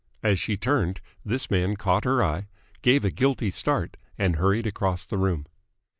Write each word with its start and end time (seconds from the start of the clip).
As 0.23 0.39
she 0.39 0.57
turned, 0.57 0.99
this 1.23 1.51
man 1.51 1.75
caught 1.75 2.05
her 2.05 2.23
eye, 2.23 2.47
gave 2.81 3.05
a 3.05 3.11
guilty 3.11 3.51
start, 3.51 3.97
and 4.17 4.37
hurried 4.37 4.65
across 4.65 5.05
the 5.05 5.19
room. 5.19 5.45